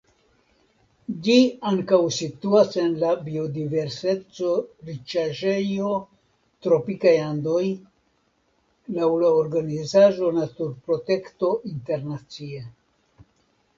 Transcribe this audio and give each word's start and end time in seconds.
Ĝi 1.25 1.33
ankaŭ 1.71 1.97
situas 2.19 2.71
en 2.83 2.95
la 3.03 3.09
biodiverseco-riĉaĵejo 3.25 5.91
Tropikaj 6.67 7.13
Andoj 7.27 7.63
laŭ 8.97 9.09
la 9.25 9.29
organizaĵo 9.43 10.31
Naturprotekto 10.39 11.53
Internacie. 11.73 12.63